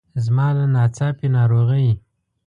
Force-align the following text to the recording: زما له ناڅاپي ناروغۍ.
زما 0.25 0.47
له 0.57 0.65
ناڅاپي 0.75 1.27
ناروغۍ. 1.35 1.89